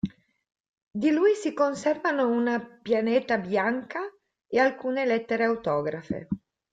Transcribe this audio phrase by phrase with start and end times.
[0.89, 3.99] Di lui si conservano una pianeta bianca
[4.47, 6.27] e alcune lettere autografe.